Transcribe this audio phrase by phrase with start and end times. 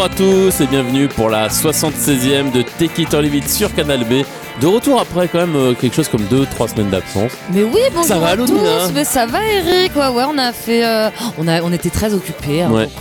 [0.00, 3.74] Bonjour à tous et bienvenue pour la 76e de Take It or Leave It sur
[3.74, 4.22] Canal B.
[4.60, 7.32] De retour après quand même euh, quelque chose comme 2-3 semaines d'absence.
[7.52, 8.52] Mais oui, bonjour Ça va, à tous.
[8.94, 9.96] Mais ça va, Eric.
[9.96, 12.62] Ouais, ouais, on a fait, euh, on a, on était très occupés.
[12.62, 12.84] hein, Ouais.
[12.84, 12.92] donc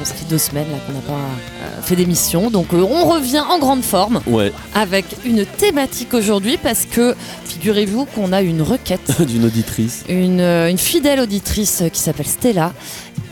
[0.00, 2.50] on, se fait deux semaines là qu'on n'a pas euh, fait d'émission.
[2.50, 8.04] Donc euh, on revient en grande forme Ouais, avec une thématique aujourd'hui parce que figurez-vous
[8.06, 10.04] qu'on a une requête, d'une auditrice.
[10.08, 12.72] une, une fidèle auditrice qui s'appelle Stella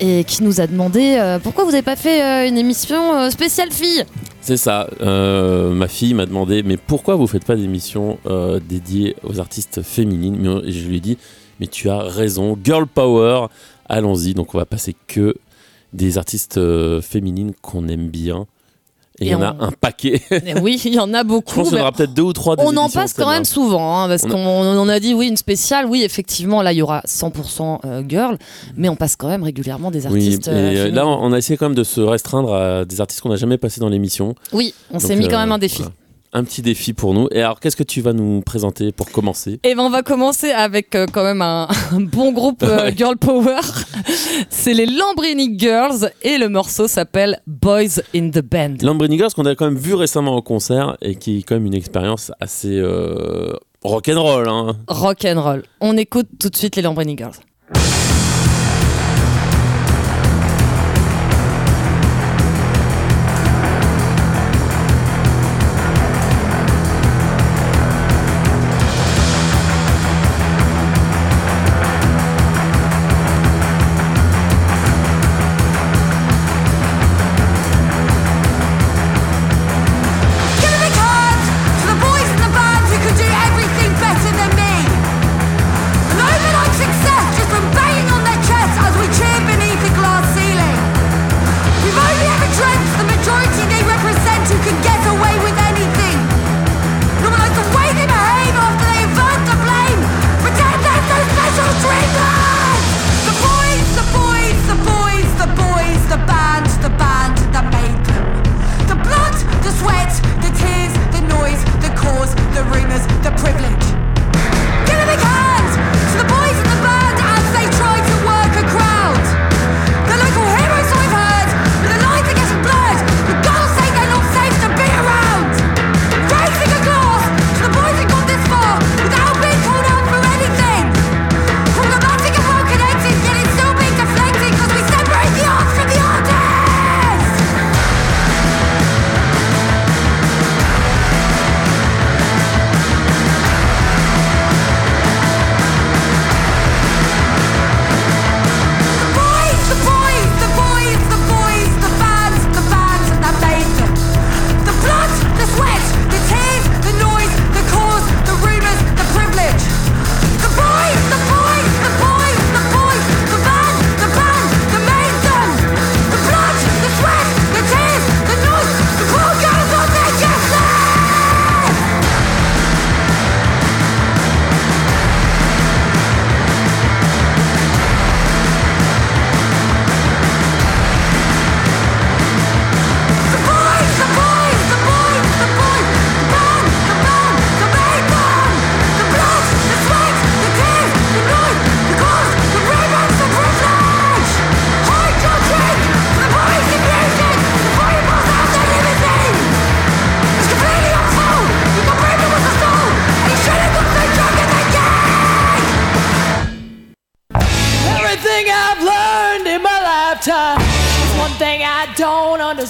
[0.03, 3.31] et qui nous a demandé euh, pourquoi vous n'avez pas fait euh, une émission euh,
[3.31, 4.05] spéciale fille?
[4.41, 4.89] C'est ça.
[5.01, 8.19] ma fille m'a demandé mais pourquoi vous faites pas d'émission
[8.69, 10.63] dédiée aux artistes féminines?
[10.67, 11.17] Et je lui ai dit
[11.61, 13.47] mais tu as raison, girl power.
[13.89, 14.35] Allons-y.
[14.35, 15.37] Donc on va passer que
[15.93, 16.59] des artistes
[17.03, 18.49] féminines qu'on aime bien.
[19.23, 20.21] Et il y en a on- un paquet.
[20.31, 21.55] Et oui, il y en a Je beaucoup.
[21.55, 22.57] pense qu'il y en aura peut-être deux ou trois.
[22.57, 25.15] des On en passe quand même souvent, hein, parce On a- qu'on on a dit
[25.15, 28.37] oui, une spéciale, oui, effectivement, là il y aura 100% euh, girl,
[28.77, 30.49] mais on passe quand même régulièrement des Oui, artistes.
[30.49, 33.21] et euh, euh, là on a essayé quand même de se restreindre à des artistes
[33.21, 34.35] qu'on n'a jamais passés dans l'émission.
[34.53, 35.79] oui, on s'est mis quand même un défi.
[35.79, 35.93] voilà.
[36.35, 37.29] Un petit défi pour nous.
[37.31, 39.61] Et alors qu'est-ce que tu vas nous présenter pour commencer?
[39.65, 43.19] Et ben on va commencer avec euh, quand même un, un bon groupe euh, girl
[43.19, 43.61] power.
[44.49, 48.77] C'est les Lambrini Girls et le morceau s'appelle Boys in the Band.
[48.81, 51.67] Lambrini Girls qu'on a quand même vu récemment au concert et qui est quand même
[51.67, 53.53] une expérience assez euh,
[53.85, 54.49] rock'n'roll.
[54.49, 54.77] Hein.
[54.89, 55.63] Rock and roll.
[55.83, 57.35] On écoute tout de suite les Lambrini Girls.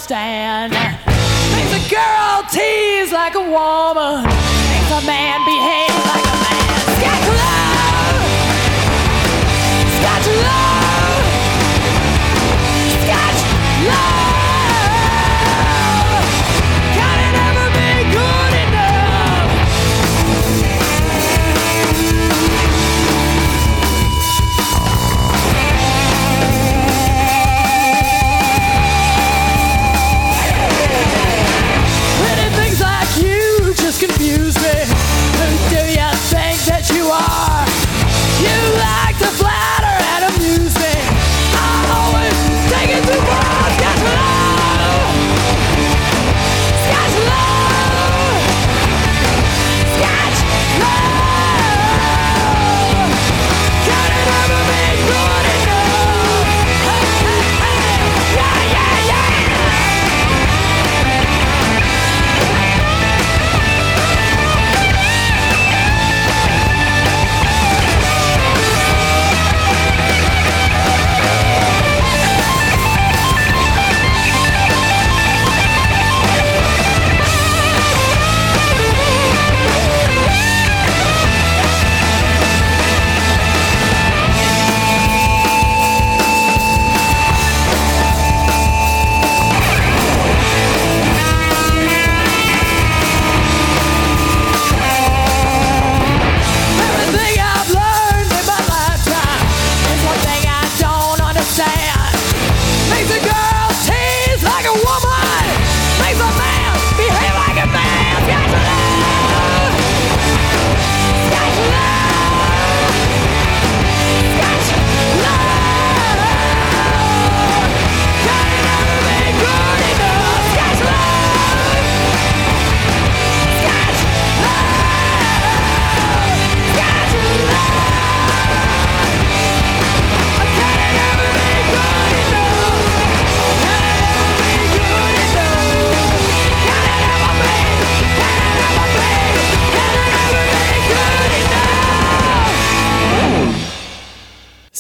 [0.03, 0.42] Understand.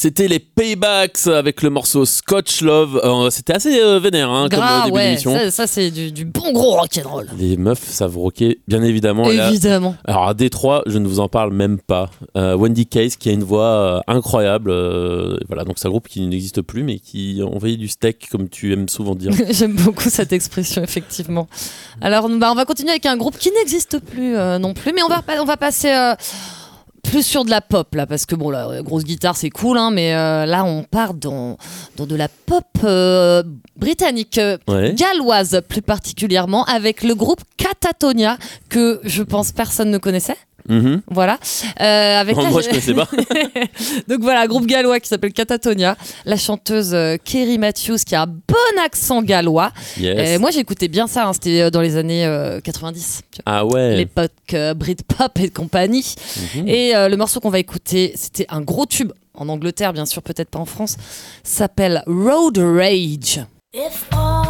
[0.03, 3.01] C'était les Paybacks avec le morceau Scotch Love.
[3.05, 5.33] Euh, C'était assez euh, vénère hein, comme Gras, euh, début ouais, d'émission.
[5.33, 7.29] ça, ça, c'est du, du bon gros rock'n'roll.
[7.39, 9.29] Les meufs savent rocker, bien évidemment.
[9.29, 9.95] Là- Évidemment.
[10.05, 12.11] alors à Détroit, je ne vous en parle même pas.
[12.37, 14.73] Euh, Wendy Case qui a une voix incroyable.
[15.47, 18.73] voilà, donc c'est un groupe qui n'existe plus, mais qui envoyait du steak, comme tu
[18.73, 19.31] aimes souvent dire.
[19.51, 21.47] J'aime beaucoup cette expression, effectivement.
[22.01, 25.09] Alors, bah, on va continuer avec un groupe qui n'existe plus non plus, mais on
[25.09, 25.93] va, on va passer
[27.03, 29.91] plus sur de la pop, là, parce que bon, la grosse guitare, c'est cool, hein,
[29.91, 31.57] mais euh, là, on part dans,
[31.97, 33.43] dans de la pop euh,
[33.77, 34.95] britannique, euh, Ouais.
[34.95, 38.39] galloise plus particulièrement, avec le groupe Catatonia,
[38.69, 40.37] que je pense personne ne connaissait.
[40.69, 41.03] Mhm.
[41.11, 41.39] Voilà.
[41.81, 43.09] Euh, avec la- Moi, je connaissais pas.
[44.09, 45.97] Donc voilà, groupe gallois qui s'appelle Catatonia.
[46.25, 49.73] La chanteuse euh, Kerry Matthews qui a un bon accent gallois.
[49.99, 50.37] Yes.
[50.37, 53.23] Euh, moi j'écoutais bien ça, hein, c'était euh, dans les années euh, 90.
[53.31, 53.55] tu vois.
[53.55, 53.97] Ah ouais.
[53.97, 56.15] L'époque euh, Britpop et compagnie.
[56.57, 56.69] Mhm.
[56.69, 60.23] Et euh, le morceau qu'on va écouter, c'était un gros tube en Angleterre, bien sûr,
[60.23, 60.97] peut-être pas en France,
[61.43, 63.41] s'appelle Road Rage.
[63.75, 64.42] If all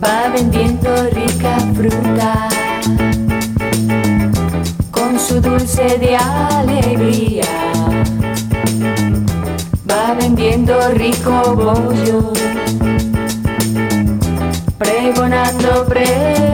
[0.00, 2.48] va vendiendo rica fruta,
[4.92, 7.44] con su dulce de alegría,
[9.90, 12.32] va vendiendo rico bollo
[14.78, 16.53] pregonando, pregonando.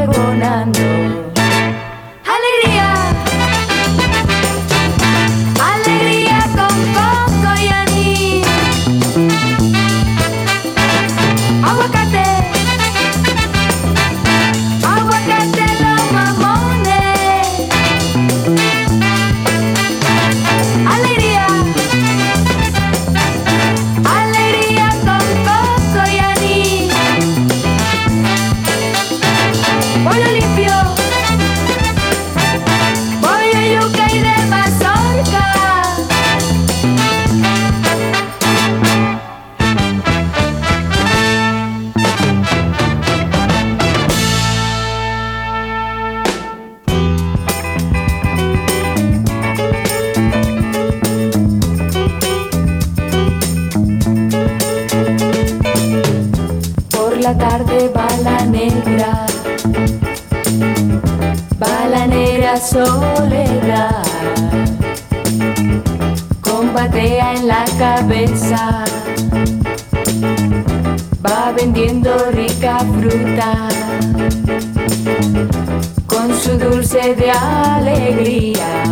[62.61, 64.05] Soledad,
[66.41, 68.85] con batea en la cabeza,
[71.25, 73.69] va vendiendo rica fruta,
[76.07, 78.85] con su dulce de alegría,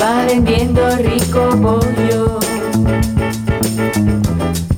[0.00, 2.40] va vendiendo rico bollo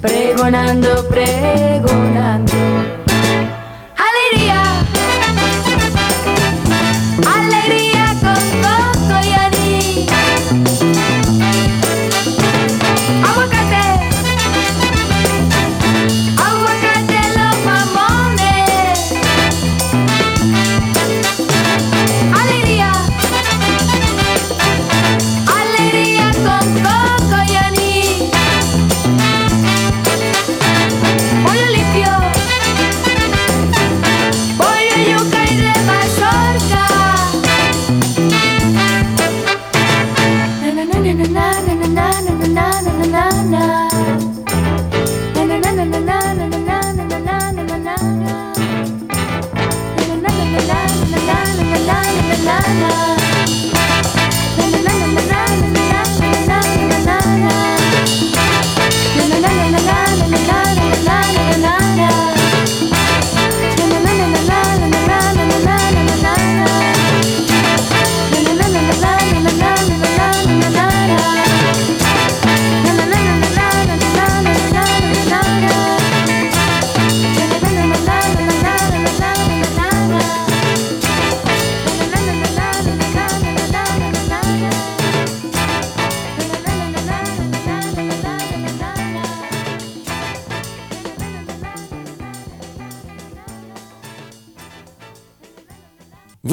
[0.00, 1.63] pregonando, pregonando.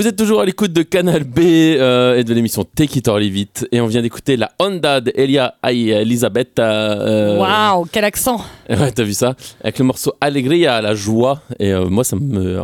[0.01, 3.20] Vous êtes toujours à l'écoute de Canal B euh, et de l'émission Take It or
[3.20, 3.67] Leave It.
[3.72, 6.58] Et on vient d'écouter la Honda d'Elia et Elisabeth.
[6.58, 8.41] euh, Waouh, quel accent
[8.72, 9.36] Ouais, t'as vu ça?
[9.63, 11.41] Avec le morceau Allegria, la joie.
[11.60, 12.60] Et euh, moi, ça me,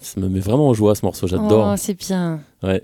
[0.00, 1.70] ça me met vraiment en joie ce morceau, j'adore.
[1.72, 2.38] Oh, c'est bien.
[2.62, 2.80] Ouais.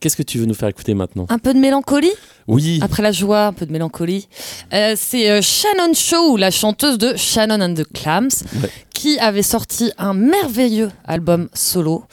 [0.00, 1.26] Qu'est-ce que tu veux nous faire écouter maintenant?
[1.28, 2.12] Un peu de mélancolie?
[2.48, 4.26] Oui, Après la joie, un peu de mélancolie.
[4.72, 8.28] Euh, c'est euh, Shannon Shaw, la chanteuse de Shannon and the Clams,
[8.62, 8.70] Ouais.
[8.94, 12.04] qui avait sorti un merveilleux album solo.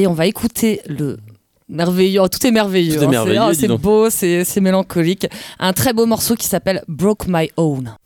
[0.00, 1.18] Et on va écouter le
[1.68, 2.96] merveilleux, tout est merveilleux.
[2.96, 3.82] Tout est hein, merveilleux, c'est donc.
[3.82, 5.26] beau, c'est c'est mélancolique.
[5.58, 7.96] Un très beau morceau qui s'appelle Broke My Own.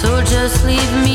[0.00, 1.07] So just leave me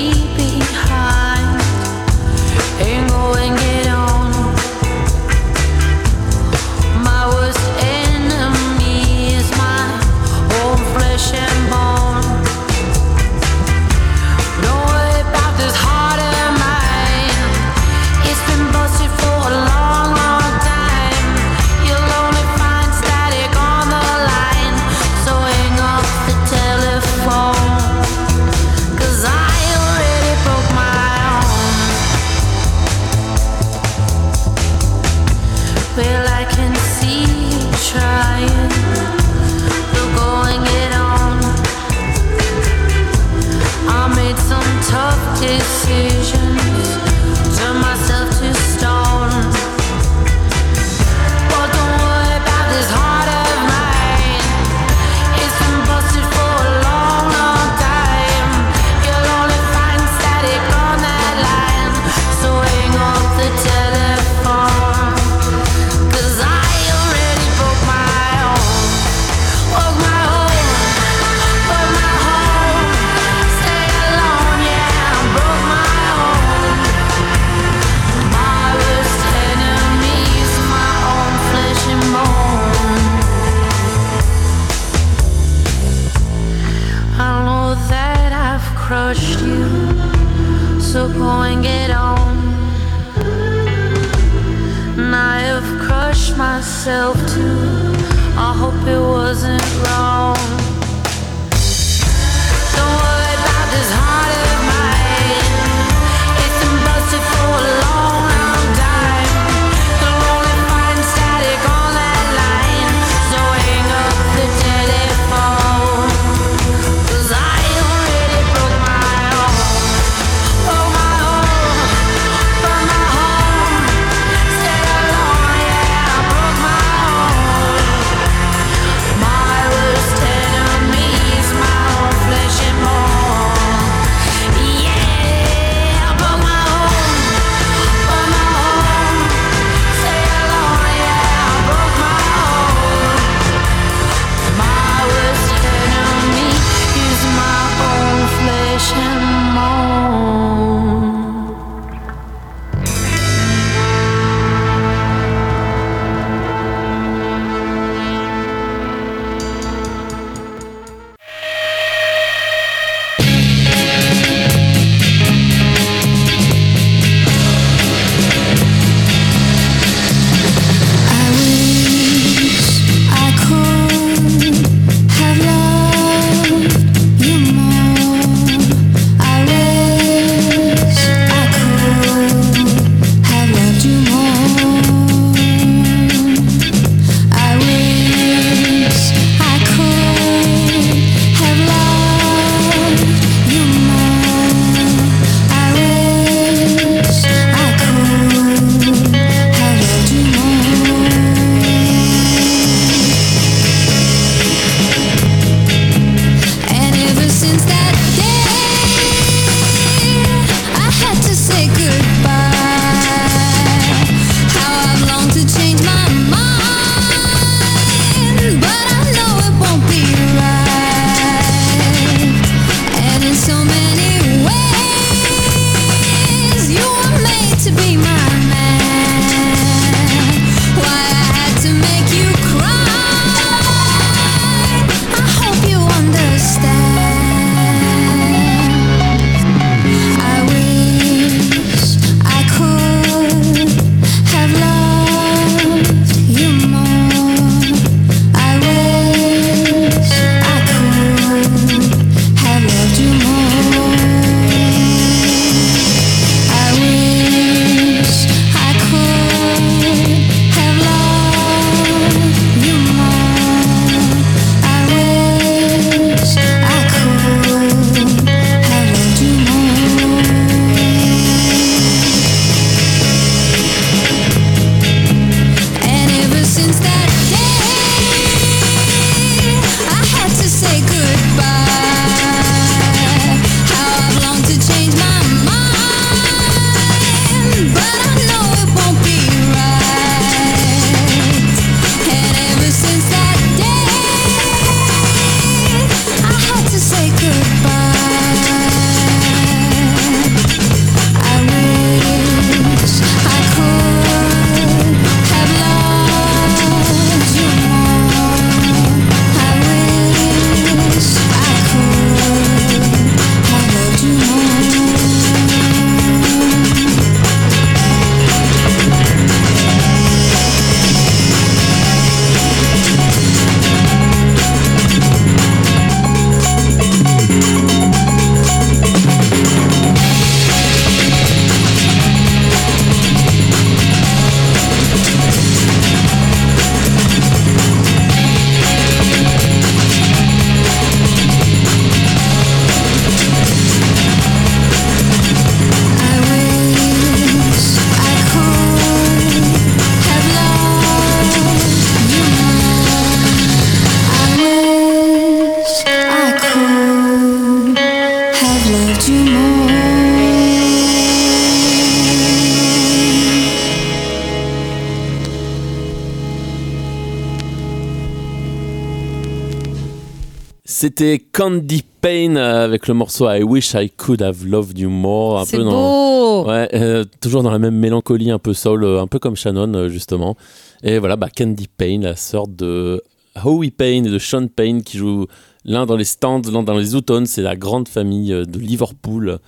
[370.84, 375.40] C'était Candy Pain euh, avec le morceau I Wish I Could Have Loved You More.
[375.40, 379.18] Un dans, ouais, euh, toujours dans la même mélancolie, un peu soul, euh, un peu
[379.18, 380.36] comme Shannon justement.
[380.84, 383.02] Et voilà, bah, Candy Pain, la sorte de
[383.42, 385.28] Howie Payne et de Sean Payne qui jouent
[385.64, 387.24] l'un dans les stands, l'un dans les Outons.
[387.28, 389.40] C'est la grande famille de Liverpool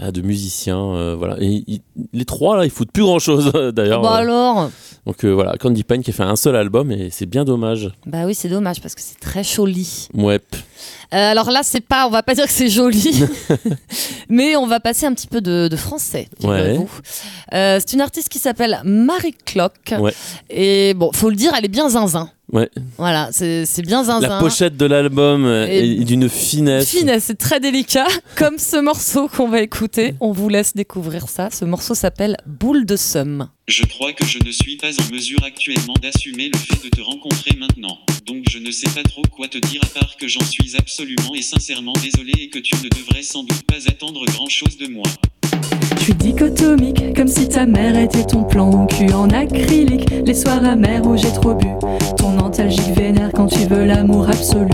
[0.00, 0.78] de musiciens.
[0.94, 1.36] euh, voilà.
[1.40, 1.64] Et
[2.12, 4.02] les trois là, ils foutent plus grand chose d'ailleurs.
[4.02, 4.70] Bah Euh, alors
[5.06, 7.90] Donc euh, voilà, Candy Pain qui a fait un seul album et c'est bien dommage.
[8.06, 10.08] Bah oui, c'est dommage parce que c'est très joli.
[10.14, 10.40] Ouais.
[11.14, 13.24] Euh, alors là, c'est pas, on va pas dire que c'est joli,
[14.28, 16.28] mais on va passer un petit peu de, de français.
[16.44, 19.94] Euh, c'est une artiste qui s'appelle Marie Clock.
[19.98, 20.12] Ouais.
[20.50, 22.30] Et bon, faut le dire, elle est bien zinzin.
[22.52, 22.70] Ouais.
[22.96, 24.28] Voilà, c'est bien zinzin.
[24.28, 26.88] La pochette de l'album euh, Et- est d'une finesse.
[26.88, 30.14] Finesse, c'est très délicat, comme ce morceau qu'on va écouter.
[30.20, 31.48] On vous laisse découvrir ça.
[31.50, 33.48] Ce morceau s'appelle Boule de somme.
[33.68, 37.00] Je crois que je ne suis pas en mesure actuellement d'assumer le fait de te
[37.00, 37.98] rencontrer maintenant.
[38.24, 41.34] Donc je ne sais pas trop quoi te dire à part que j'en suis absolument
[41.34, 44.86] et sincèrement désolé et que tu ne devrais sans doute pas attendre grand chose de
[44.86, 45.02] moi.
[45.98, 50.10] Suis dichotomique, comme si ta mère était ton plan en acrylique.
[50.24, 51.66] Les soirs amers où j'ai trop bu.
[52.16, 54.70] Ton nostalgique vénère quand tu veux l'amour absolu.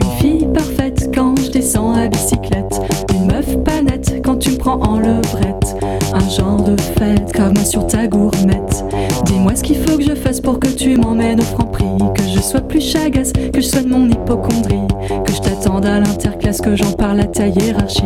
[0.00, 2.78] Une fille parfaite quand je descends à bicyclette.
[3.12, 5.74] Une meuf pas nette quand tu me prends en levrette.
[6.12, 8.84] Un genre de fête comme sur ta gourmette.
[9.24, 11.86] Dis-moi ce qu'il faut que je fasse pour que tu m'emmènes au franc prix.
[12.14, 14.86] Que je sois plus chagasse, que je soigne mon hypochondrie.
[15.24, 18.02] Que je t'attende à l'interclasse, que j'en parle à ta hiérarchie.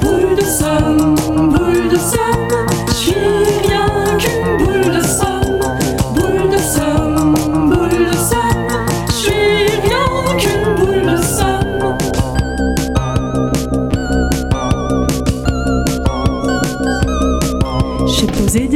[0.00, 3.63] Boule de somme, boule de somme,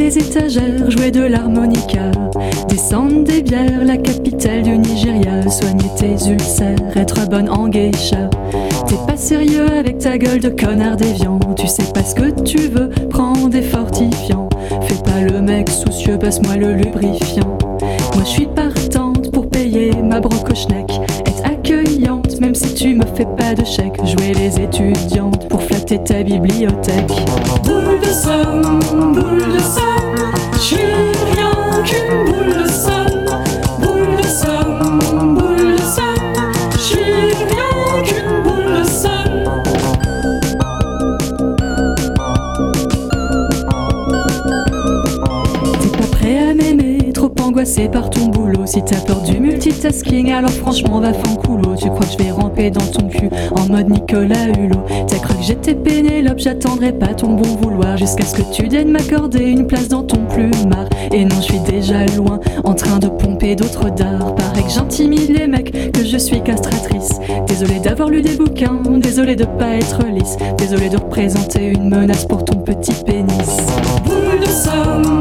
[0.09, 2.11] des étagères, joué de l'harmonica,
[2.68, 8.31] descendre des bières, la capitale du Nigeria, soigner tes ulcères, être bonne en geisha.
[8.87, 12.68] T'es pas sérieux avec ta gueule de connard déviant, tu sais pas ce que tu
[12.68, 14.49] veux, prends des fortifiants.
[14.83, 17.59] Fais pas le mec soucieux, passe-moi le lubrifiant.
[18.14, 20.90] Moi je suis partante pour payer ma brocoschneck,
[21.27, 26.03] être accueillante même si tu me fais pas de chèque, jouer les étudiantes pour flatter
[26.03, 27.12] ta bibliothèque.
[28.09, 30.01] Boule de somme,
[32.27, 32.68] boule de
[47.92, 48.66] par ton boulot.
[48.66, 51.75] Si t'as peur du multitasking, alors franchement va fanculo.
[51.77, 54.85] Tu crois que je vais ramper dans ton cul en mode Nicolas Hulot.
[55.09, 58.92] T'as cru que j'étais Pénélope, j'attendrai pas ton bon vouloir jusqu'à ce que tu daignes
[58.92, 60.88] m'accorder une place dans ton plumard.
[61.12, 64.37] Et non, je suis déjà loin, en train de pomper d'autres dards.
[64.37, 67.18] Pareil que j'intimide les mecs, que je suis castratrice.
[67.49, 70.37] Désolé d'avoir lu des bouquins, désolé de pas être lisse.
[70.59, 73.57] Désolé de représenter une menace pour ton petit pénis.
[74.05, 75.21] Boule de somme,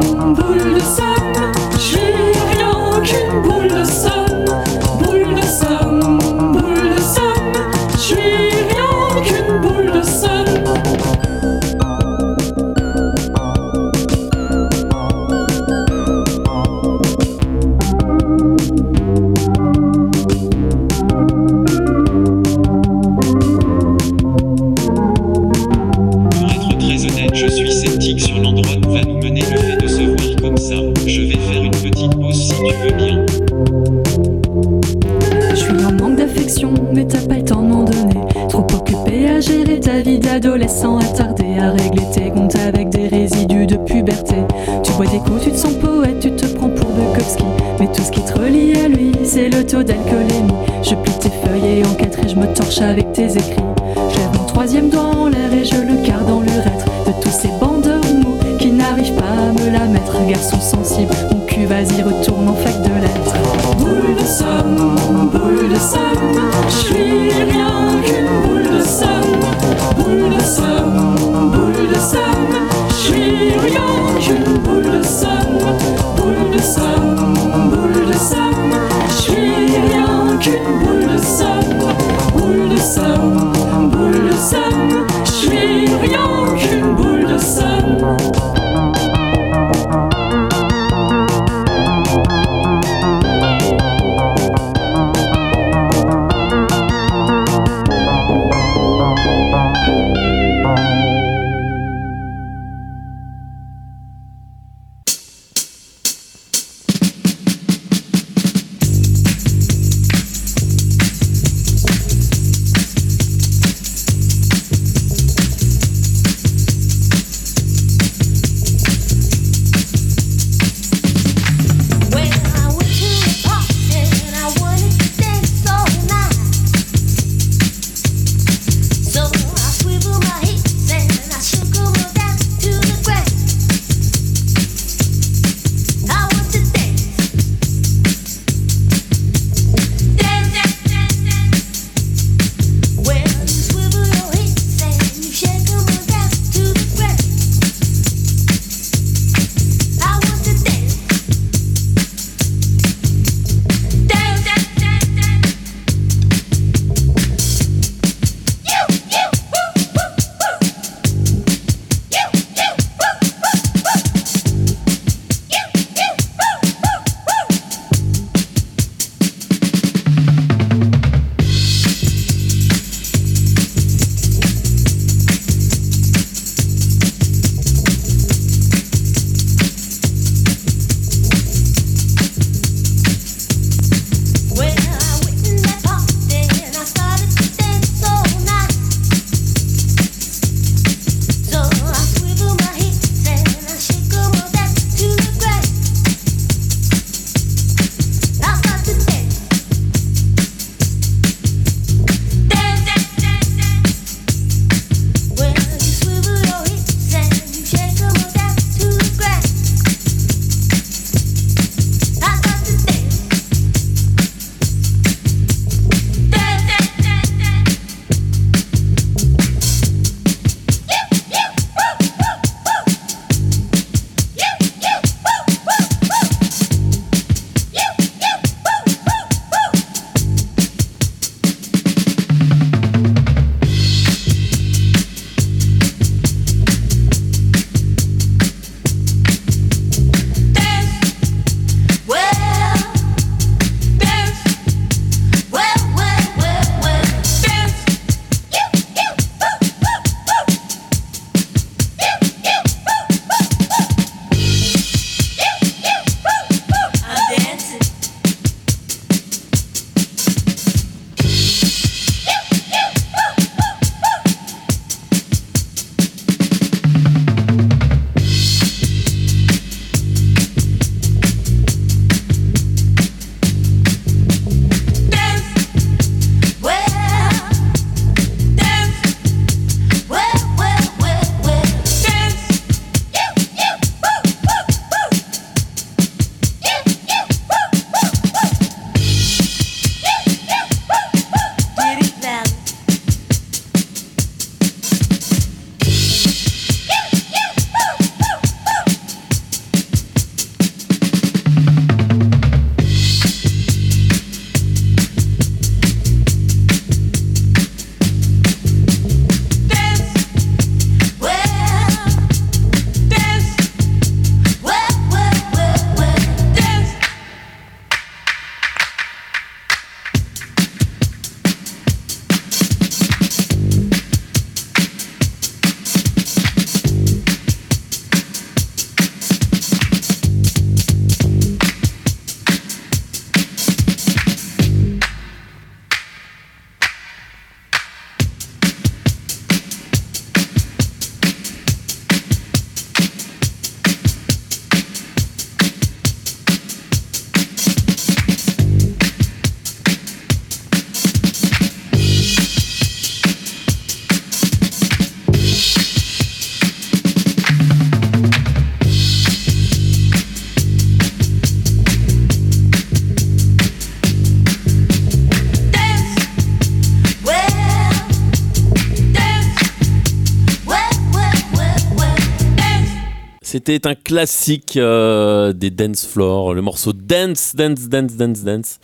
[373.73, 378.79] était un classique euh, des dance floors, le morceau Dance, Dance, Dance, Dance, Dance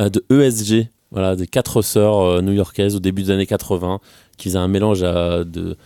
[0.00, 4.00] euh, de ESG, voilà, des quatre sœurs euh, new-yorkaises au début des années 80
[4.36, 5.76] qui faisaient un mélange à de.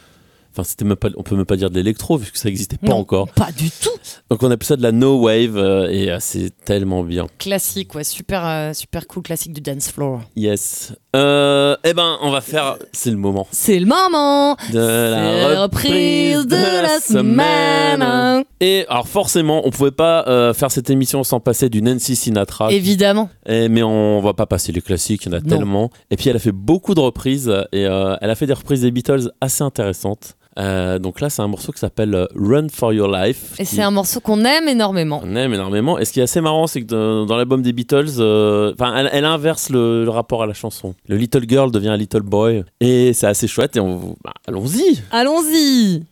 [0.53, 2.79] Enfin, c'était même pas, on peut même pas dire de l'électro vu que ça n'existait
[2.79, 3.29] pas Non, encore.
[3.33, 3.91] Pas du tout.
[4.31, 7.27] Donc on appelle ça de la no wave euh, et euh, c'est tellement bien.
[7.39, 10.23] Classique, ouais, super, euh, super cool classique du dance floor.
[10.35, 10.95] Yes.
[11.17, 12.77] Euh, eh ben, on va faire.
[12.93, 18.45] C'est le moment C'est le moment de C'est la reprise de la semaine.
[18.61, 22.71] Et alors forcément, on pouvait pas euh, faire cette émission sans passer du Nancy Sinatra.
[22.71, 23.31] Évidemment.
[23.47, 25.49] Eh, mais on va pas passer les classiques, il y en a Non.
[25.57, 25.91] tellement.
[26.11, 28.83] Et puis elle a fait beaucoup de reprises et euh, elle a fait des reprises
[28.83, 30.37] des Beatles assez intéressantes.
[30.59, 33.55] Euh, donc là, c'est un morceau qui s'appelle euh, Run for Your Life.
[33.59, 35.21] Et qui- c'est un morceau qu'on aime énormément.
[35.25, 35.99] On aime énormément.
[35.99, 38.95] Et ce qui est assez marrant, c'est que dans, dans l'album des Beatles, euh, enfin,
[38.97, 40.95] elle, elle inverse le, le rapport à la chanson.
[41.09, 42.65] Le Little Girl devient un Little Boy.
[42.81, 43.77] Et c'est assez chouette.
[43.77, 45.03] Et on, bah, allons-y.
[45.11, 46.03] Allons-y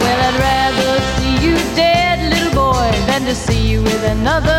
[0.00, 4.55] Well, I'd rather see you dead, little boy, than to see you with another.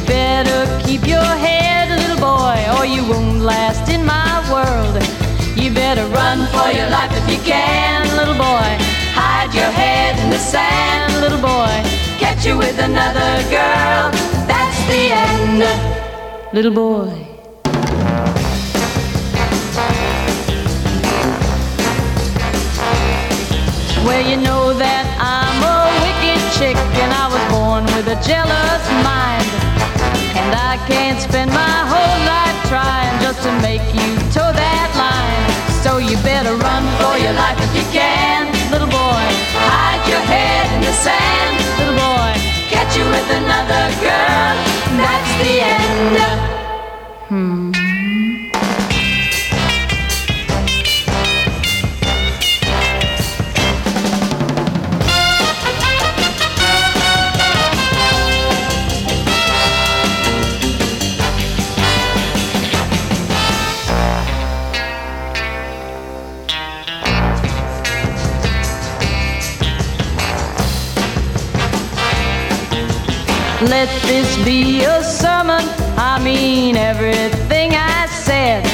[0.00, 4.96] You'd better keep your head, little boy, or you won't last in my world.
[5.58, 8.70] You better run for your life if you can, little boy.
[9.12, 11.82] Hide your head in the sand, little boy.
[12.18, 14.10] Catch you with another girl,
[14.48, 17.26] that's the end, little boy.
[24.06, 25.49] Well, you know that wicked
[26.60, 29.48] chick and I was born with a jealous mind.
[30.36, 35.48] And I can't spend my whole life trying just to make you toe that line.
[35.80, 39.24] So you better run for your life if you can, little boy.
[39.56, 42.32] Hide your head in the sand, little boy.
[42.68, 44.54] Catch you with another girl,
[45.00, 46.16] that's the end.
[47.32, 47.79] Hmm.
[73.62, 75.60] Let this be a sermon.
[75.96, 78.64] I mean everything I said.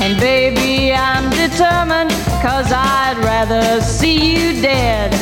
[0.00, 5.12] And baby, I'm determined, cause I'd rather see you dead.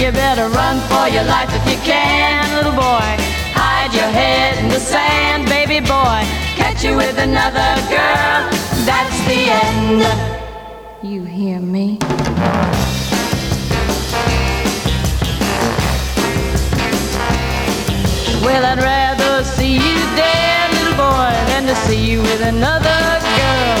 [0.00, 3.16] You better run for your life if you can, little boy.
[3.54, 6.20] Hide your head in the sand, baby boy.
[6.54, 8.50] Catch you with another girl,
[8.84, 10.02] that's the end.
[11.02, 11.98] You hear me?
[18.46, 23.02] Well, I'd rather see you dead, little boy, than to see you with another
[23.34, 23.78] girl.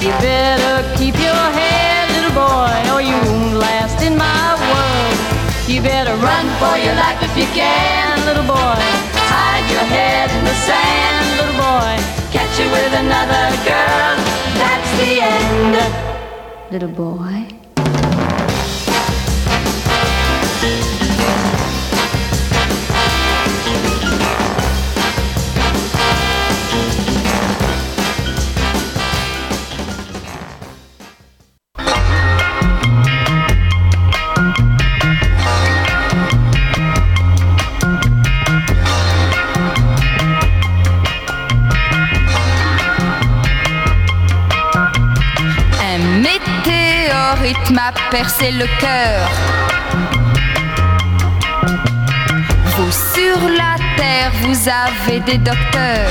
[0.00, 5.18] You better keep your head, little boy, or you won't last in my world.
[5.68, 8.80] You better run for your life if you can, little boy.
[9.28, 12.00] Hide your head in the sand, little boy.
[12.32, 14.16] Catch you with another girl.
[14.56, 15.76] That's the end,
[16.72, 17.44] little boy.
[47.72, 49.30] M'a percé le cœur.
[52.76, 56.10] Vous sur la terre, vous avez des docteurs.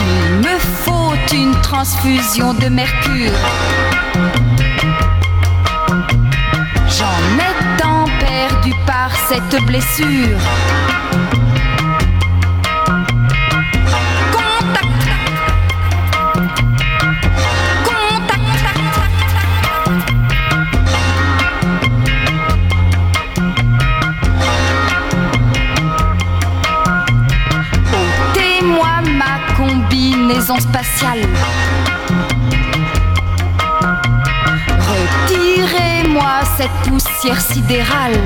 [0.00, 3.32] Il me faut une transfusion de mercure.
[9.32, 10.38] Cette blessure.
[29.18, 31.20] Ma combinaison spatiale.
[34.78, 38.18] Retirez-moi cette poussière sidérale.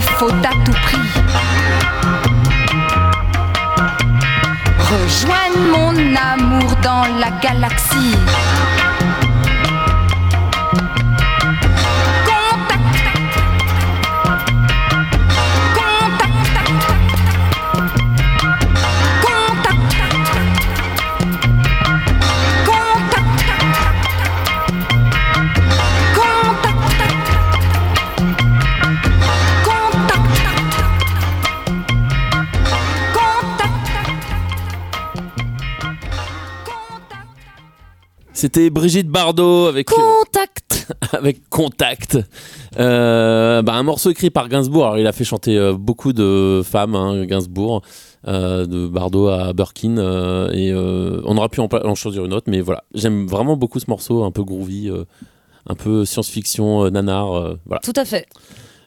[0.00, 0.98] Faut à tout prix
[4.78, 8.16] rejoindre mon amour dans la galaxie.
[38.36, 42.18] C'était Brigitte Bardot avec, Contact avec Contact.
[42.78, 44.84] Euh, bah, un morceau écrit par Gainsbourg.
[44.84, 47.80] Alors, il a fait chanter euh, beaucoup de femmes, hein, Gainsbourg,
[48.28, 49.96] euh, de Bardot à Birkin.
[49.96, 50.74] euh, et
[51.24, 52.84] on aurait pu en, choisir une autre, mais voilà.
[52.92, 54.90] J'aime vraiment beaucoup ce morceau, un peu groovy,
[55.66, 57.56] un peu science-fiction, nanar.
[57.64, 57.80] voilà.
[57.82, 58.26] Tout à fait.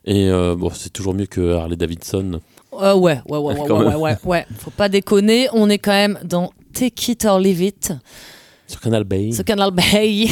[0.06, 2.40] Et bon, c'est toujours mieux que Harley Davidson.
[2.72, 4.46] Ouais, ouais, ouais, ouais, ouais, ouais, ouais, ouais.
[4.60, 5.48] Faut pas déconner.
[5.54, 7.94] On est quand même dans Take It or Leave It,
[8.70, 9.32] Sur Canal Bay.
[9.32, 10.28] ce Canal Bay.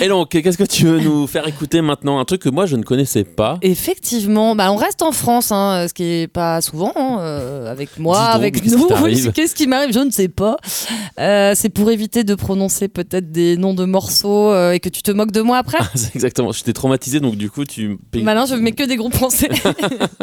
[0.00, 2.76] Et donc, qu'est-ce que tu veux nous faire écouter maintenant Un truc que moi je
[2.76, 3.58] ne connaissais pas.
[3.62, 7.98] Effectivement, bah on reste en France, hein, ce qui est pas souvent hein, euh, avec
[7.98, 8.88] moi, donc, avec nous.
[9.34, 10.56] Qu'est-ce qui m'arrive Je ne sais pas.
[11.18, 15.02] Euh, c'est pour éviter de prononcer peut-être des noms de morceaux euh, et que tu
[15.02, 15.78] te moques de moi après.
[16.14, 16.52] Exactement.
[16.52, 17.98] J'étais traumatisé, donc du coup, tu.
[18.14, 19.48] Maintenant, je mets que des groupes français.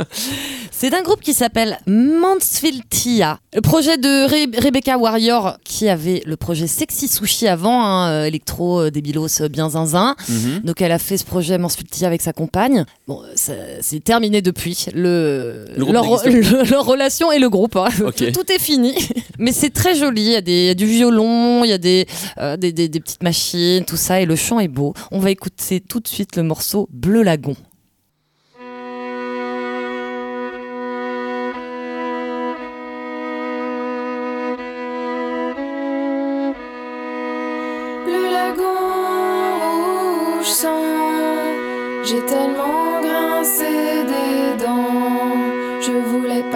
[0.71, 3.39] c'est un groupe qui s'appelle Mansfield Tia.
[3.53, 8.89] Le projet de Re- Rebecca Warrior, qui avait le projet Sexy Sushi avant, hein, électro,
[8.89, 10.15] débilos, euh, bien zinzin.
[10.29, 10.59] Mhm.
[10.63, 12.85] Donc elle a fait ce projet Mansfield Tia avec sa compagne.
[13.07, 14.85] Bon, c'est terminé depuis.
[14.93, 17.75] Le, leur, le- leur relation et le groupe.
[17.75, 17.87] hein.
[18.05, 18.15] Ok.
[18.15, 18.93] Tout, tout est fini.
[19.39, 20.21] Mais c'est très joli.
[20.21, 22.05] Il y a, des, il y a du violon, il y a des,
[22.39, 24.21] euh, des, des- des petites machines, tout ça.
[24.21, 24.93] Et le chant est beau.
[25.11, 27.55] On va écouter tout de suite le morceau Bleu Lagon.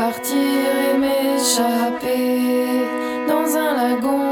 [0.02, 2.66] Partir et m'échapper
[3.28, 4.31] dans un lagon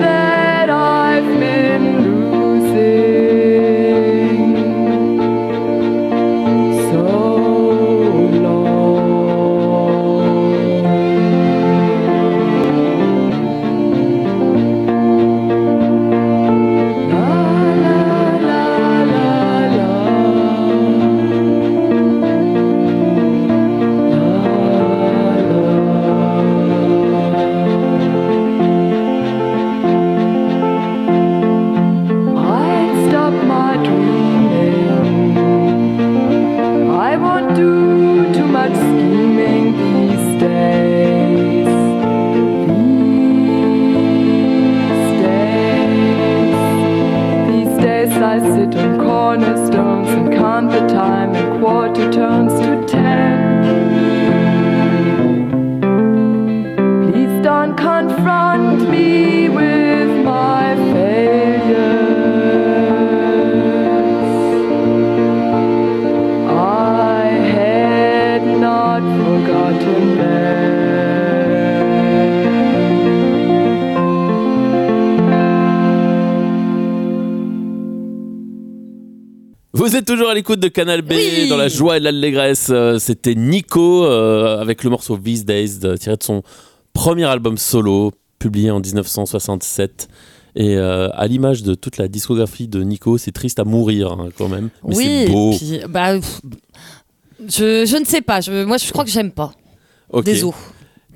[0.00, 3.37] that I've been losing
[79.88, 81.48] Vous êtes toujours à l'écoute de Canal B, Oui.
[81.48, 82.68] dans la joie et l'allégresse.
[82.70, 86.42] Euh, C'était Nico euh, avec le morceau These Days, tiré de son
[86.92, 90.08] premier album solo, publié en 1967.
[90.56, 94.28] Et euh, à l'image de toute la discographie de Nico, c'est triste à mourir hein,
[94.36, 94.68] quand même.
[94.86, 95.54] Mais oui, c'est beau.
[95.56, 96.40] puis, bah, pff,
[97.48, 98.42] je, je ne sais pas.
[98.42, 99.52] Je, moi, je crois que j'aime pas.
[100.10, 100.24] Ok.
[100.24, 100.52] Désolé.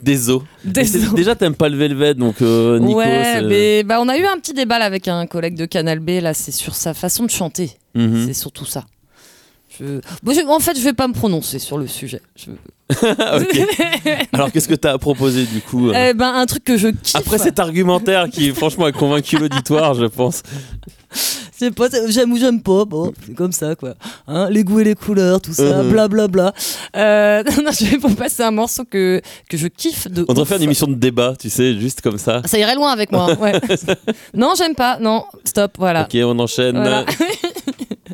[0.02, 0.44] Désolé.
[0.64, 1.16] Mais c'est- Désolé.
[1.16, 2.98] Déjà, t'aimes pas le Velvet, donc euh, Nico.
[2.98, 5.98] ouais, mais bah, on a eu un petit débat là, avec un collègue de Canal
[6.00, 6.20] B.
[6.22, 7.72] Là, c'est sur sa façon de chanter.
[7.94, 8.26] Mhm.
[8.26, 8.84] C'est surtout ça.
[9.78, 10.00] Je...
[10.22, 12.20] Bon, je- En fait, je vais pas me prononcer sur le sujet.
[12.36, 12.50] Je-.
[14.32, 16.88] Alors, qu'est-ce que t'as à proposer du coup euh, Eh ben, un truc que je
[16.88, 17.16] kiffe.
[17.16, 20.42] Après cet argumentaire qui, franchement, a convaincu l'auditoire, je pense.
[22.08, 23.94] J'aime ou j'aime pas, bon, c'est comme ça quoi.
[24.26, 25.90] Hein, les goûts et les couleurs, tout ça, Mhm.
[25.92, 26.52] blablabla.
[26.96, 30.24] Euh, non, je vais vous passer un morceau que, que je kiffe de.
[30.28, 32.42] On devrait faire une émission de débat, tu sais, juste comme ça.
[32.46, 33.32] Ça irait loin avec moi.
[33.38, 33.52] ouais.
[34.34, 34.98] non, j'aime pas.
[34.98, 36.02] Non, stop, voilà.
[36.02, 36.74] Ok, on enchaîne.
[36.76, 37.04] Voilà.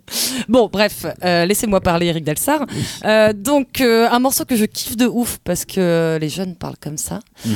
[0.48, 2.64] Bon, bref, euh, laissez-moi parler, Eric Delsar.
[3.04, 6.76] Euh, donc, euh, un morceau que je kiffe de ouf parce que les jeunes parlent
[6.80, 7.20] comme ça.
[7.44, 7.54] Mhm.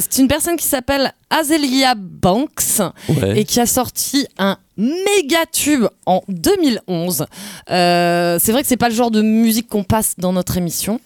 [0.00, 3.40] C'est une personne qui s'appelle Azelia Banks Ouais.
[3.40, 7.26] et qui a sorti un méga tube en 2011.
[7.70, 11.00] Euh, c'est vrai que c'est pas le genre de musique qu'on passe dans notre émission.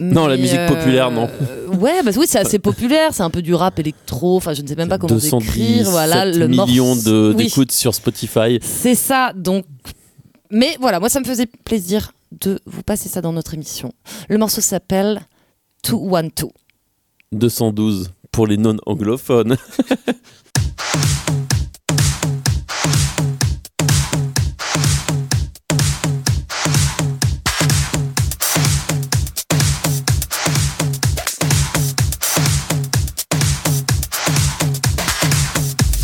[0.00, 1.30] Non, la musique populaire, non.
[1.80, 3.10] ouais, bah oui, c'est assez populaire.
[3.12, 4.36] C'est un peu du rap électro.
[4.36, 5.90] Enfin, je ne sais même pas comment 217 décrire.
[5.90, 7.34] Voilà, le millions Oui.
[7.36, 8.58] d'écoutes sur Spotify.
[8.60, 9.64] C'est ça, donc.
[10.54, 13.92] Mais voilà, moi ça me faisait plaisir de vous passer ça dans notre émission.
[14.28, 15.20] Le morceau s'appelle
[15.88, 16.52] 212.
[17.32, 19.56] 212 pour les non-anglophones.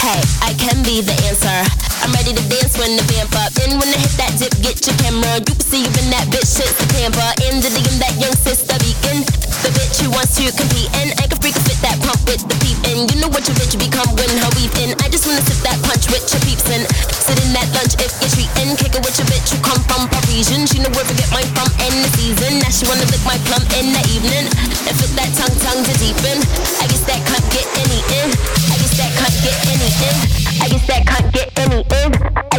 [0.03, 1.62] Hey, I can be the answer.
[2.03, 3.49] I'm ready to dance when the vamp up.
[3.71, 5.39] When I hit that dip, get your camera.
[5.47, 7.23] You can see you in that bitch shit's the camper.
[7.47, 9.23] In the DM, that young sister beacon.
[9.62, 12.57] The bitch who wants to compete and I can freak fit that pump with the
[12.64, 14.51] peep and you know what your bitch become when her
[14.83, 14.97] in.
[15.05, 18.11] I just wanna sip that punch with your peeps and sit in that lunch if
[18.18, 18.75] you're treating.
[18.75, 20.66] Kick it with your bitch who come from Parisian.
[20.66, 22.59] She know where to get mine from in the season.
[22.64, 24.51] Now she wanna lick my plum in the evening
[24.89, 26.43] and fit that tongue tongue to deepen.
[26.83, 28.29] I guess that can't get any in.
[28.66, 30.16] I guess that can't get any in.
[30.59, 32.39] I guess that can't get any in.
[32.53, 32.59] I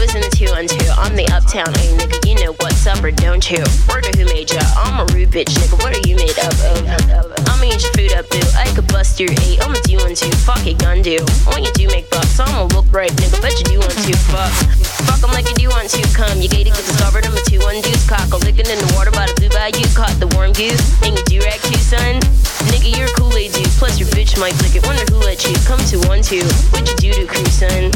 [0.00, 0.91] was in the 212.
[1.02, 2.14] I'm the uptown, hey nigga.
[2.22, 3.58] You know what's up or don't you?
[3.90, 4.62] Word who made ya?
[4.78, 5.74] I'm a rude bitch, nigga.
[5.82, 6.78] What are you made up of?
[7.50, 8.38] I'ma eat your food up, boo.
[8.54, 9.58] I could bust your eight.
[9.58, 10.30] I'ma do one two.
[10.46, 11.18] Fuck it, gun do.
[11.50, 13.42] When you do make bucks, I'ma look right, nigga.
[13.42, 14.14] Bet you do want to.
[14.30, 14.54] Fuck.
[15.10, 16.02] Fuck 'em like you do want to.
[16.14, 17.26] Come, you gated, get discovered.
[17.26, 18.30] I'm a two one deuce cock.
[18.30, 19.82] A licking in the water by the blue bayou.
[19.98, 20.86] Caught the warm goose.
[21.02, 22.22] And you do rag too, son.
[22.70, 23.66] Nigga, you're a Kool-Aid dude.
[23.74, 24.86] Plus your bitch might lick it.
[24.86, 26.46] Wonder who let you come to one two.
[26.70, 27.90] What you do to crew, son?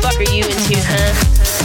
[0.00, 1.12] Fuck are you into, huh?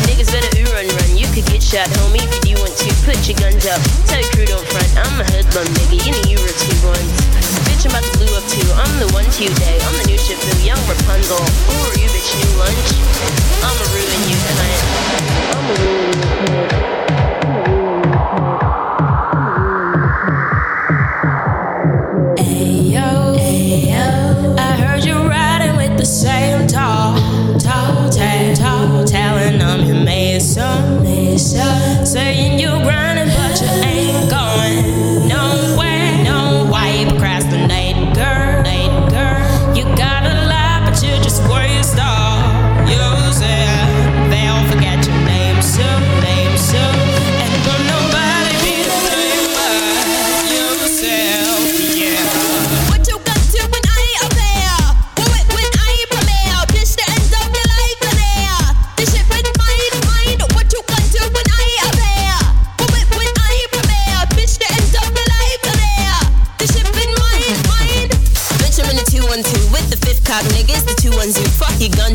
[0.03, 1.17] Niggas better ooh run run.
[1.17, 2.89] You could get shot, homie, if you want to.
[3.05, 3.81] Put your guns up.
[4.09, 4.89] Tell your crew don't front.
[4.97, 5.97] I'm a hoodlum, nigga.
[6.01, 7.13] You know you were two ones.
[7.69, 8.65] Bitch, I'm about to blue up too.
[8.73, 9.77] I'm the one to day.
[9.81, 11.37] I'm the new new young Rapunzel.
[11.37, 12.29] Who are you, bitch?
[12.33, 12.89] New lunch?
[13.61, 14.73] I'ma ruin you, cunt.
[15.53, 16.84] I'ma ruin you, cunt.
[30.55, 31.84] Nation, nation.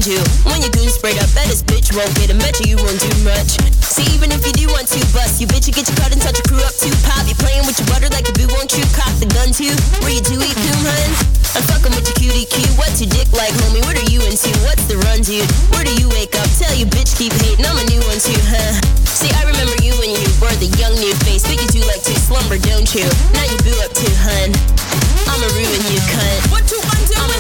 [0.01, 0.23] Gun, you.
[0.49, 2.39] When your goon sprayed up, bet this bitch won't get him.
[2.39, 3.61] Bet you, you won't do much.
[3.85, 6.21] See, even if you do want to bust, you bitch, you get your cut and
[6.21, 6.93] touch your crew up too.
[7.05, 8.85] Pop, you playing with your butter like a boo, won't you?
[8.97, 9.73] Cock the gun too.
[10.01, 11.11] Where you do eat coon, hun?
[11.53, 12.71] I'm fucking with your cutie cue.
[12.81, 13.85] What's your dick like, homie?
[13.85, 14.49] What are you into?
[14.65, 15.45] What's the run, dude?
[15.75, 16.49] Where do you wake up?
[16.57, 17.67] Tell you bitch keep hating.
[17.67, 18.73] I'm a new one too, huh?
[19.05, 22.01] See, I remember you when you were the young new face, but you do like
[22.09, 23.05] to slumber, don't you?
[23.37, 24.49] Now you boo up too, hun.
[25.29, 26.41] I'ma ruin you, cunt.
[26.49, 27.40] What you want to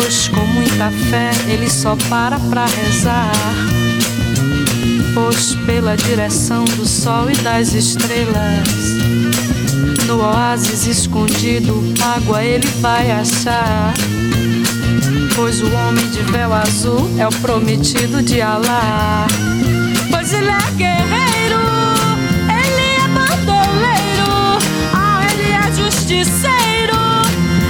[0.00, 3.32] Pois com muita fé ele só para pra rezar.
[5.12, 8.68] Pois pela direção do sol e das estrelas.
[10.06, 11.82] No oásis escondido,
[12.14, 13.92] água ele vai achar.
[15.34, 19.26] Pois o homem de véu azul é o prometido de Alá.
[20.12, 21.60] Pois ele é guerreiro,
[22.48, 24.58] ele é bandoleiro,
[24.94, 26.96] ah, ele é justiceiro,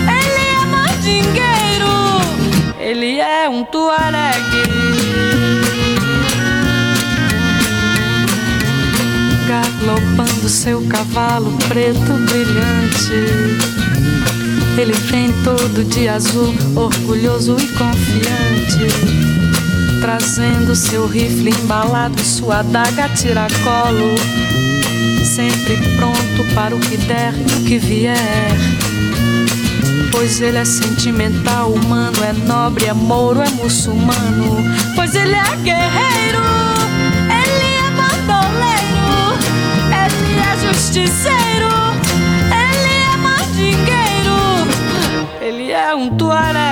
[0.06, 1.57] ele é mandingueiro,
[2.88, 4.62] ele é um tuaregue.
[9.46, 13.12] galopando seu cavalo preto brilhante.
[14.78, 18.86] Ele vem todo de azul, orgulhoso e confiante,
[20.00, 24.14] trazendo seu rifle embalado, sua adaga tiracolo,
[25.24, 28.77] sempre pronto para o que der e o que vier.
[30.10, 34.64] Pois ele é sentimental, humano, é nobre, é mouro, é muçulmano.
[34.94, 36.42] Pois ele é guerreiro,
[37.30, 39.38] ele é bandoleiro,
[39.90, 41.68] ele é justiceiro.
[42.50, 44.38] Ele é mandingueiro.
[45.40, 46.67] Ele é um tuaregue.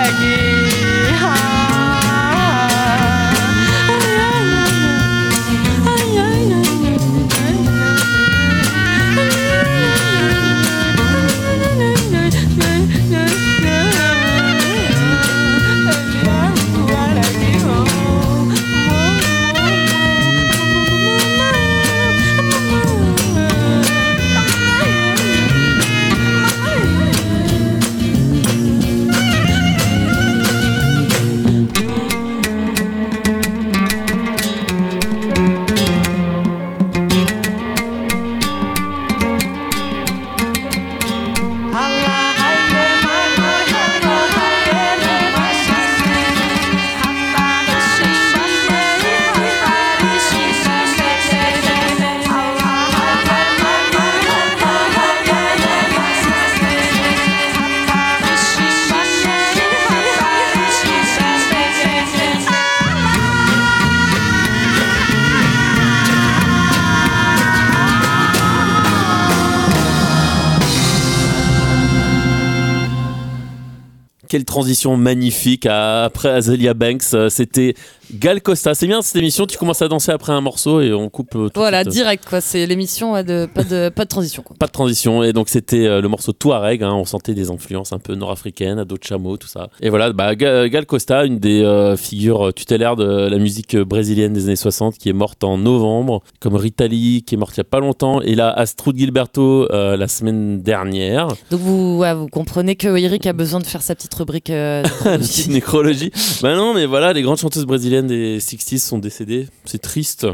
[74.57, 77.13] Transition magnifique après Azealia Banks.
[77.13, 77.75] euh, C'était
[78.15, 78.75] Gal Costa.
[78.75, 79.47] C'est bien cette émission.
[79.47, 81.35] Tu commences à danser après un morceau et on coupe.
[81.37, 81.93] euh, tout Voilà, suite.
[81.93, 82.41] direct quoi.
[82.41, 84.57] C'est l'émission ouais, de pas de pas de transition quoi.
[84.59, 85.23] Pas de transition.
[85.23, 86.83] Et donc, c'était euh, le morceau Touareg.
[86.83, 86.93] hein.
[86.95, 89.69] on sentait des influences un peu nord-africaines, ado chameau, tout ça.
[89.81, 94.33] Et voilà, bah, Ga- Gal Costa, une des euh, figures tutélaires de la musique brésilienne
[94.33, 97.59] des années 60, qui est morte en novembre, comme Rita Lee, qui est morte il
[97.59, 98.21] y a pas longtemps.
[98.23, 101.29] Et là, Astrud Gilberto, euh, la semaine dernière.
[101.51, 104.51] Donc vous ouais, vous comprenez que Eric a besoin de faire sa petite rubrique.
[104.51, 106.11] euh, petite nécrologie.
[106.43, 109.49] bah non, mais voilà, les grandes chanteuses brésiliennes des 60s sont décédées.
[109.65, 110.27] C'est triste.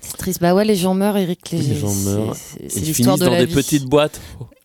[0.00, 0.40] c'est triste.
[0.40, 1.50] Bah ouais, les gens meurent, Eric.
[1.50, 2.36] Les, Les gens meurent.
[2.36, 3.54] c'est- Ils C'est finissent de dans la des vie.
[3.54, 4.20] petites boîtes.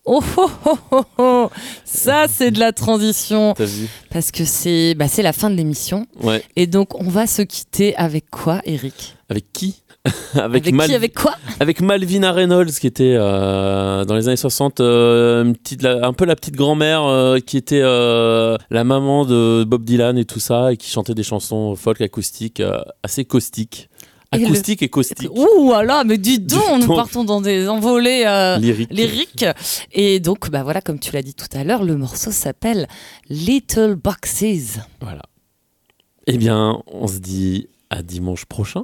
[0.05, 1.49] Oh, oh, oh, oh, oh.
[1.85, 3.53] Ça, c'est de la transition.
[3.55, 6.07] T'as vu Parce que c'est bah, c'est la fin de l'émission.
[6.23, 6.43] Ouais.
[6.55, 9.15] Et donc, on va se quitter avec quoi, Eric?
[9.29, 9.83] Avec qui?
[10.35, 11.35] avec, Avec Mal- qui Avec quoi?
[11.59, 16.13] avec Malvina Reynolds, qui était euh, dans les années 60, euh, une petite, la- un
[16.13, 20.71] peu la petite grand-mère euh, qui était la maman de Bob Dylan et tout ça,
[20.73, 22.61] et qui chantait des chansons folk acoustiques
[23.03, 23.89] assez caustiques.
[24.31, 25.27] Et le- Acoustiques et caustiques.
[25.31, 28.93] Ouh là, mais dis donc, Dis nous partons dans des envolées euh, Lyriques.
[28.93, 29.45] lyriques.
[29.91, 32.87] Et donc, bah voilà, comme tu l'as dit tout à l'heure, le morceau s'appelle
[33.29, 34.77] Little Boxes.
[35.01, 35.23] Voilà.
[36.27, 38.83] Eh bien, on se dit à dimanche prochain.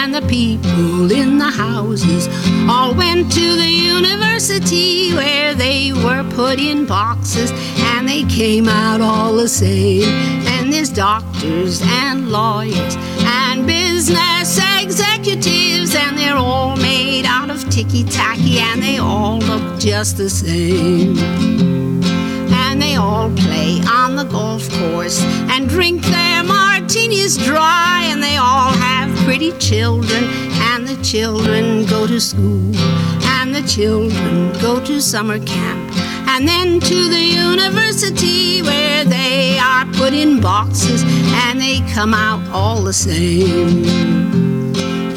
[0.00, 2.28] And the people in the houses
[2.68, 7.50] all went to the university where they were put in boxes
[7.90, 10.08] and they came out all the same.
[10.46, 12.94] And there's doctors and lawyers
[13.40, 19.80] and business executives, and they're all made out of ticky tacky and they all look
[19.80, 21.87] just the same
[22.78, 25.20] and they all play on the golf course
[25.50, 28.06] and drink their martinis dry.
[28.08, 30.22] And they all have pretty children
[30.70, 32.76] and the children go to school
[33.34, 35.92] and the children go to summer camp
[36.28, 41.02] and then to the university where they are put in boxes
[41.48, 43.84] and they come out all the same.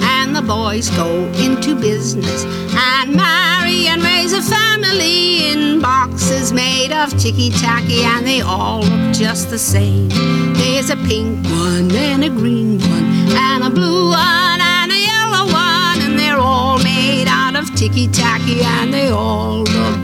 [0.01, 2.43] And the boys go into business
[2.73, 8.81] and marry and raise a family in boxes made of ticky tacky and they all
[8.81, 10.09] look just the same.
[10.53, 13.05] There's a pink one and a green one
[13.35, 18.07] and a blue one and a yellow one and they're all made out of ticky
[18.07, 19.99] tacky and they all look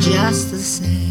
[0.00, 1.05] just the same.